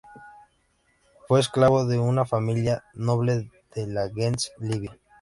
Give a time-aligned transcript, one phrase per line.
[1.27, 4.97] Fue esclavo de una familia noble de la gens Livia.